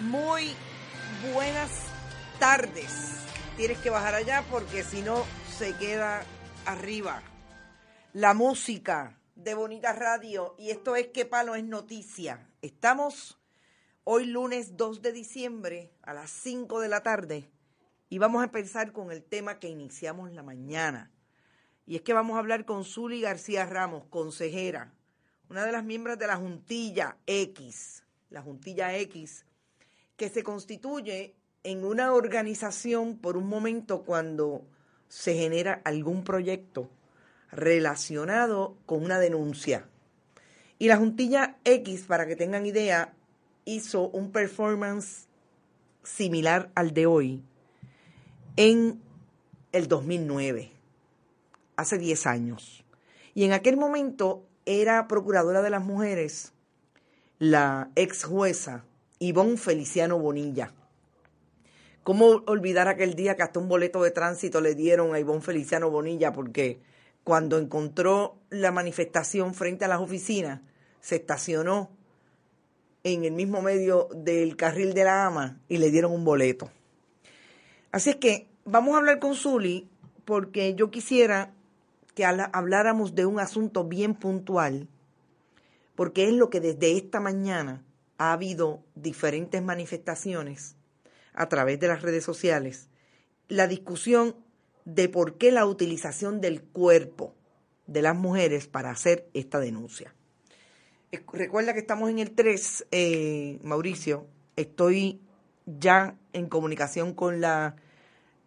Muy 0.00 0.54
buenas 1.34 1.70
tardes. 2.38 3.18
Tienes 3.58 3.76
que 3.80 3.90
bajar 3.90 4.14
allá 4.14 4.46
porque 4.50 4.82
si 4.82 5.02
no 5.02 5.26
se 5.58 5.76
queda 5.76 6.24
arriba. 6.64 7.22
La 8.14 8.32
música 8.32 9.20
de 9.34 9.52
Bonita 9.52 9.92
Radio 9.92 10.54
y 10.58 10.70
esto 10.70 10.96
es 10.96 11.08
que 11.08 11.26
palo 11.26 11.54
es 11.54 11.64
noticia. 11.64 12.48
Estamos 12.62 13.38
hoy 14.04 14.24
lunes 14.24 14.78
2 14.78 15.02
de 15.02 15.12
diciembre 15.12 15.92
a 16.00 16.14
las 16.14 16.30
5 16.30 16.80
de 16.80 16.88
la 16.88 17.02
tarde 17.02 17.50
y 18.08 18.16
vamos 18.16 18.40
a 18.40 18.46
empezar 18.46 18.92
con 18.92 19.12
el 19.12 19.22
tema 19.22 19.58
que 19.58 19.68
iniciamos 19.68 20.32
la 20.32 20.42
mañana. 20.42 21.10
Y 21.84 21.96
es 21.96 22.02
que 22.02 22.14
vamos 22.14 22.36
a 22.36 22.38
hablar 22.38 22.64
con 22.64 22.86
Zuli 22.86 23.20
García 23.20 23.66
Ramos, 23.66 24.06
consejera, 24.06 24.94
una 25.50 25.66
de 25.66 25.72
las 25.72 25.84
miembros 25.84 26.18
de 26.18 26.26
la 26.26 26.36
Juntilla 26.36 27.18
X, 27.26 28.02
la 28.30 28.40
Juntilla 28.40 28.96
X, 28.96 29.44
que 30.20 30.28
se 30.28 30.42
constituye 30.42 31.34
en 31.64 31.82
una 31.82 32.12
organización 32.12 33.16
por 33.16 33.38
un 33.38 33.48
momento 33.48 34.02
cuando 34.02 34.66
se 35.08 35.34
genera 35.34 35.80
algún 35.82 36.24
proyecto 36.24 36.90
relacionado 37.50 38.76
con 38.84 39.02
una 39.02 39.18
denuncia. 39.18 39.88
Y 40.78 40.88
la 40.88 40.98
Juntilla 40.98 41.56
X, 41.64 42.02
para 42.02 42.26
que 42.26 42.36
tengan 42.36 42.66
idea, 42.66 43.14
hizo 43.64 44.10
un 44.10 44.30
performance 44.30 45.26
similar 46.02 46.70
al 46.74 46.92
de 46.92 47.06
hoy 47.06 47.42
en 48.56 49.00
el 49.72 49.88
2009, 49.88 50.70
hace 51.76 51.96
10 51.96 52.26
años. 52.26 52.84
Y 53.32 53.44
en 53.44 53.54
aquel 53.54 53.78
momento 53.78 54.44
era 54.66 55.08
procuradora 55.08 55.62
de 55.62 55.70
las 55.70 55.82
mujeres 55.82 56.52
la 57.38 57.90
ex 57.94 58.24
jueza 58.24 58.84
Ivonne 59.22 59.58
Feliciano 59.58 60.18
Bonilla. 60.18 60.72
¿Cómo 62.04 62.42
olvidar 62.46 62.88
aquel 62.88 63.14
día 63.14 63.36
que 63.36 63.42
hasta 63.42 63.60
un 63.60 63.68
boleto 63.68 64.02
de 64.02 64.12
tránsito 64.12 64.62
le 64.62 64.74
dieron 64.74 65.14
a 65.14 65.20
Ivonne 65.20 65.42
Feliciano 65.42 65.90
Bonilla? 65.90 66.32
Porque 66.32 66.80
cuando 67.22 67.58
encontró 67.58 68.38
la 68.48 68.72
manifestación 68.72 69.52
frente 69.52 69.84
a 69.84 69.88
las 69.88 70.00
oficinas, 70.00 70.62
se 71.02 71.16
estacionó 71.16 71.90
en 73.04 73.24
el 73.24 73.32
mismo 73.32 73.60
medio 73.60 74.08
del 74.14 74.56
carril 74.56 74.94
de 74.94 75.04
la 75.04 75.26
ama 75.26 75.60
y 75.68 75.76
le 75.76 75.90
dieron 75.90 76.12
un 76.12 76.24
boleto. 76.24 76.70
Así 77.92 78.08
es 78.08 78.16
que 78.16 78.48
vamos 78.64 78.94
a 78.94 78.98
hablar 79.00 79.18
con 79.18 79.34
Zuli 79.34 79.86
porque 80.24 80.74
yo 80.74 80.90
quisiera 80.90 81.52
que 82.14 82.24
habláramos 82.24 83.14
de 83.14 83.26
un 83.26 83.38
asunto 83.38 83.84
bien 83.84 84.14
puntual, 84.14 84.88
porque 85.94 86.26
es 86.26 86.32
lo 86.32 86.48
que 86.48 86.60
desde 86.60 86.96
esta 86.96 87.20
mañana 87.20 87.84
ha 88.20 88.32
habido 88.32 88.84
diferentes 88.94 89.62
manifestaciones 89.62 90.76
a 91.32 91.48
través 91.48 91.80
de 91.80 91.88
las 91.88 92.02
redes 92.02 92.22
sociales, 92.22 92.90
la 93.48 93.66
discusión 93.66 94.36
de 94.84 95.08
por 95.08 95.38
qué 95.38 95.50
la 95.50 95.64
utilización 95.64 96.42
del 96.42 96.60
cuerpo 96.60 97.34
de 97.86 98.02
las 98.02 98.14
mujeres 98.14 98.66
para 98.66 98.90
hacer 98.90 99.26
esta 99.32 99.58
denuncia. 99.58 100.14
Recuerda 101.32 101.72
que 101.72 101.78
estamos 101.78 102.10
en 102.10 102.18
el 102.18 102.32
3, 102.32 102.88
eh, 102.90 103.58
Mauricio, 103.62 104.26
estoy 104.54 105.22
ya 105.64 106.14
en 106.34 106.50
comunicación 106.50 107.14
con 107.14 107.40
la 107.40 107.74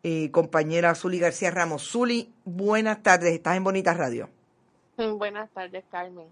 eh, 0.03 0.29
compañera 0.29 0.94
Zuli 0.94 1.17
García 1.17 1.50
Ramos. 1.50 1.89
Zuli, 1.89 2.31
buenas 2.45 3.01
tardes, 3.01 3.33
estás 3.33 3.57
en 3.57 3.63
Bonita 3.63 3.95
Radio. 3.95 4.29
Buenas 5.17 5.50
tardes, 5.50 5.83
Carmen. 5.89 6.28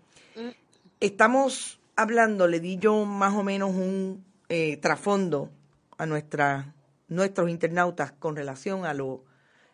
Estamos 0.99 1.80
hablando, 2.01 2.47
le 2.47 2.59
di 2.59 2.77
yo 2.77 3.05
más 3.05 3.33
o 3.33 3.43
menos 3.43 3.71
un 3.71 4.25
eh, 4.49 4.77
trasfondo 4.77 5.49
a 5.97 6.05
nuestra, 6.05 6.75
nuestros 7.07 7.49
internautas 7.49 8.11
con 8.11 8.35
relación 8.35 8.85
a 8.85 8.93
lo 8.93 9.23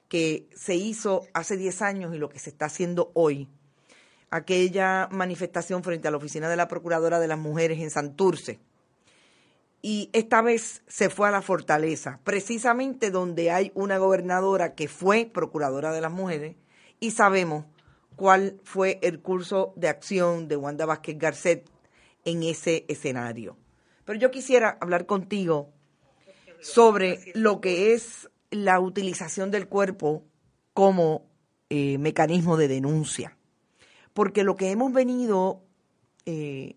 que 0.10 0.48
se 0.56 0.76
hizo 0.76 1.26
hace 1.34 1.58
10 1.58 1.82
años 1.82 2.16
y 2.16 2.18
lo 2.18 2.30
que 2.30 2.40
se 2.40 2.50
está 2.50 2.66
haciendo 2.66 3.12
hoy. 3.14 3.50
Aquella 4.30 5.08
manifestación 5.12 5.84
frente 5.84 6.08
a 6.08 6.12
la 6.12 6.18
oficina 6.18 6.50
de 6.50 6.58
la 6.58 6.68
Procuradora 6.68 7.20
de 7.20 7.28
las 7.28 7.40
Mujeres 7.40 7.80
en 7.80 7.90
Santurce. 7.90 8.60
Y 9.82 10.10
esta 10.12 10.42
vez 10.42 10.84
se 10.88 11.10
fue 11.10 11.28
a 11.28 11.32
la 11.32 11.42
fortaleza, 11.42 12.20
precisamente 12.24 13.10
donde 13.10 13.52
hay 13.52 13.72
una 13.74 13.98
gobernadora 13.98 14.76
que 14.76 14.88
fue 14.88 15.30
Procuradora 15.32 15.92
de 15.92 16.02
las 16.02 16.12
Mujeres 16.12 16.56
y 17.00 17.12
sabemos 17.12 17.66
cuál 18.16 18.60
fue 18.64 19.00
el 19.02 19.22
curso 19.22 19.74
de 19.76 19.88
acción 19.88 20.48
de 20.48 20.58
Wanda 20.58 20.86
Vázquez 20.86 21.18
Garcet 21.18 21.77
en 22.28 22.44
ese 22.44 22.86
escenario. 22.90 23.58
Pero 24.04 24.20
yo 24.20 24.32
quisiera 24.32 24.78
hablar 24.82 25.06
contigo 25.06 25.72
sobre 26.60 27.32
lo 27.34 27.62
que 27.62 27.94
es 27.94 28.30
la 28.52 28.82
utilización 28.82 29.50
del 29.50 29.70
cuerpo 29.70 30.26
como 30.74 31.26
eh, 31.70 31.98
mecanismo 31.98 32.58
de 32.58 32.68
denuncia. 32.68 33.38
Porque 34.14 34.44
lo 34.44 34.58
que 34.58 34.72
hemos 34.72 34.92
venido 34.92 35.64
eh, 36.26 36.76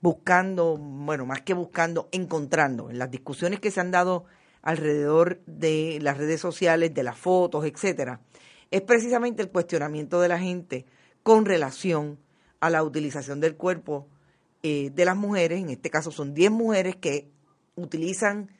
buscando, 0.00 0.76
bueno, 0.76 1.26
más 1.26 1.42
que 1.42 1.54
buscando, 1.54 2.08
encontrando 2.12 2.90
en 2.90 2.98
las 2.98 3.10
discusiones 3.10 3.58
que 3.58 3.72
se 3.72 3.80
han 3.80 3.90
dado 3.90 4.24
alrededor 4.62 5.40
de 5.46 5.98
las 6.00 6.16
redes 6.16 6.40
sociales, 6.40 6.94
de 6.94 7.02
las 7.02 7.18
fotos, 7.18 7.64
etcétera, 7.64 8.20
es 8.70 8.82
precisamente 8.82 9.42
el 9.42 9.50
cuestionamiento 9.50 10.20
de 10.20 10.28
la 10.28 10.38
gente 10.38 10.86
con 11.24 11.44
relación 11.44 12.20
a 12.62 12.70
la 12.70 12.84
utilización 12.84 13.40
del 13.40 13.56
cuerpo 13.56 14.08
eh, 14.62 14.90
de 14.94 15.04
las 15.04 15.16
mujeres, 15.16 15.60
en 15.60 15.70
este 15.70 15.90
caso 15.90 16.12
son 16.12 16.32
10 16.32 16.52
mujeres 16.52 16.94
que 16.94 17.28
utilizan 17.74 18.50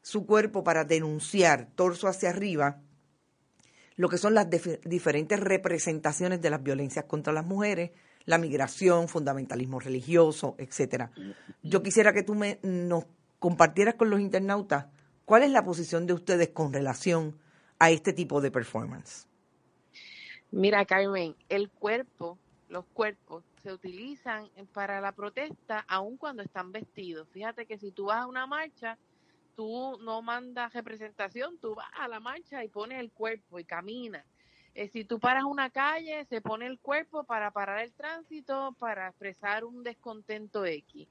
su 0.00 0.24
cuerpo 0.24 0.64
para 0.64 0.84
denunciar 0.84 1.68
torso 1.74 2.08
hacia 2.08 2.30
arriba 2.30 2.80
lo 3.96 4.08
que 4.08 4.16
son 4.16 4.32
las 4.32 4.48
diferentes 4.48 5.38
representaciones 5.38 6.40
de 6.40 6.48
las 6.48 6.62
violencias 6.62 7.04
contra 7.04 7.34
las 7.34 7.44
mujeres, 7.44 7.90
la 8.24 8.38
migración, 8.38 9.08
fundamentalismo 9.08 9.78
religioso, 9.78 10.54
etcétera. 10.56 11.10
Yo 11.62 11.82
quisiera 11.82 12.14
que 12.14 12.22
tú 12.22 12.34
me, 12.34 12.58
nos 12.62 13.04
compartieras 13.38 13.96
con 13.96 14.08
los 14.08 14.20
internautas 14.20 14.86
cuál 15.26 15.42
es 15.42 15.50
la 15.50 15.64
posición 15.64 16.06
de 16.06 16.14
ustedes 16.14 16.48
con 16.48 16.72
relación 16.72 17.36
a 17.78 17.90
este 17.90 18.14
tipo 18.14 18.40
de 18.40 18.50
performance. 18.50 19.26
Mira, 20.50 20.86
Carmen, 20.86 21.36
el 21.50 21.68
cuerpo, 21.68 22.38
los 22.70 22.86
cuerpos 22.86 23.44
se 23.62 23.72
utilizan 23.72 24.48
para 24.72 25.00
la 25.00 25.12
protesta 25.12 25.84
aun 25.88 26.16
cuando 26.16 26.42
están 26.42 26.72
vestidos. 26.72 27.28
Fíjate 27.30 27.66
que 27.66 27.78
si 27.78 27.90
tú 27.90 28.06
vas 28.06 28.22
a 28.22 28.26
una 28.26 28.46
marcha, 28.46 28.96
tú 29.56 29.98
no 30.02 30.22
mandas 30.22 30.72
representación, 30.72 31.58
tú 31.58 31.74
vas 31.74 31.90
a 31.98 32.08
la 32.08 32.20
marcha 32.20 32.64
y 32.64 32.68
pones 32.68 33.00
el 33.00 33.10
cuerpo 33.10 33.58
y 33.58 33.64
caminas. 33.64 34.24
Eh, 34.74 34.88
si 34.88 35.04
tú 35.04 35.18
paras 35.18 35.44
una 35.44 35.70
calle, 35.70 36.24
se 36.26 36.40
pone 36.40 36.66
el 36.66 36.78
cuerpo 36.78 37.24
para 37.24 37.50
parar 37.50 37.80
el 37.80 37.92
tránsito, 37.92 38.74
para 38.78 39.08
expresar 39.08 39.64
un 39.64 39.82
descontento 39.82 40.64
X. 40.64 41.08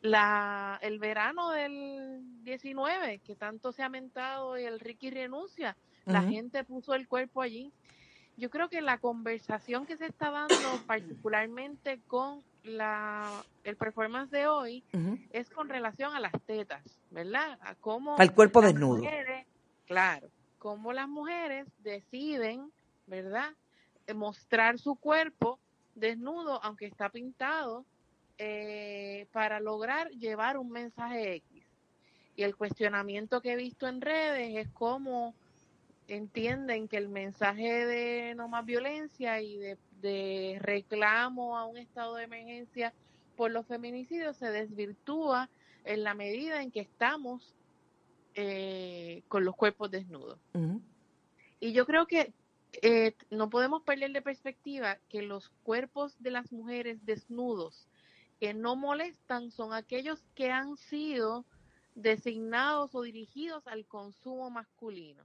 La, 0.00 0.78
el 0.80 0.98
verano 0.98 1.50
del 1.50 2.20
19, 2.42 3.18
que 3.18 3.36
tanto 3.36 3.70
se 3.70 3.82
ha 3.82 3.90
mentado 3.90 4.58
y 4.58 4.64
el 4.64 4.80
Ricky 4.80 5.10
renuncia, 5.10 5.76
la 6.06 6.22
gente 6.22 6.64
puso 6.64 6.94
el 6.94 7.06
cuerpo 7.06 7.42
allí. 7.42 7.70
Yo 8.36 8.50
creo 8.50 8.68
que 8.68 8.80
la 8.80 8.98
conversación 8.98 9.86
que 9.86 9.96
se 9.96 10.06
está 10.06 10.30
dando, 10.30 10.54
particularmente 10.86 12.00
con 12.06 12.42
la, 12.64 13.44
el 13.64 13.76
performance 13.76 14.30
de 14.30 14.46
hoy, 14.46 14.84
es 15.30 15.50
con 15.50 15.68
relación 15.68 16.14
a 16.14 16.20
las 16.20 16.32
tetas, 16.46 16.82
¿verdad? 17.10 17.58
A 17.62 17.74
cómo 17.74 18.16
al 18.18 18.34
cuerpo 18.34 18.60
desnudo. 18.60 19.02
claro, 19.86 20.28
cómo 20.58 20.92
las 20.92 21.08
mujeres 21.08 21.66
deciden, 21.82 22.70
¿verdad? 23.06 23.50
Eh, 24.06 24.14
mostrar 24.14 24.78
su 24.78 24.94
cuerpo 24.94 25.58
desnudo, 25.94 26.62
aunque 26.62 26.86
está 26.86 27.08
pintado, 27.08 27.84
eh, 28.38 29.26
para 29.32 29.60
lograr 29.60 30.10
llevar 30.10 30.56
un 30.56 30.70
mensaje 30.70 31.34
X. 31.34 31.64
Y 32.34 32.44
el 32.44 32.56
cuestionamiento 32.56 33.40
que 33.40 33.52
he 33.52 33.56
visto 33.56 33.86
en 33.86 34.00
redes 34.00 34.56
es 34.56 34.72
cómo 34.72 35.34
entienden 36.16 36.88
que 36.88 36.96
el 36.96 37.08
mensaje 37.08 37.86
de 37.86 38.34
no 38.34 38.48
más 38.48 38.64
violencia 38.64 39.40
y 39.40 39.58
de, 40.00 40.58
reclamo 40.60 41.56
a 41.56 41.64
un 41.64 41.76
estado 41.78 42.16
de 42.16 42.24
emergencia 42.24 42.92
por 43.36 43.50
los 43.50 43.66
feminicidios 43.66 44.36
se 44.36 44.50
desvirtúa 44.50 45.48
en 45.84 46.02
la 46.02 46.14
medida 46.14 46.62
en 46.62 46.70
que 46.70 46.80
estamos 46.80 47.54
eh, 48.34 49.22
con 49.28 49.44
los 49.44 49.54
cuerpos 49.54 49.90
desnudos. 49.90 50.38
Y 51.60 51.72
yo 51.72 51.86
creo 51.86 52.06
que 52.06 52.32
eh, 52.82 53.14
no 53.30 53.50
podemos 53.50 53.82
perder 53.82 54.12
de 54.12 54.22
perspectiva 54.22 54.98
que 55.08 55.22
los 55.22 55.50
cuerpos 55.62 56.16
de 56.20 56.30
las 56.30 56.50
mujeres 56.52 57.04
desnudos 57.04 57.88
que 58.40 58.54
no 58.54 58.74
molestan 58.74 59.52
son 59.52 59.72
aquellos 59.72 60.24
que 60.34 60.50
han 60.50 60.76
sido 60.76 61.44
designados 61.94 62.94
o 62.94 63.02
dirigidos 63.02 63.66
al 63.68 63.86
consumo 63.86 64.50
masculino. 64.50 65.24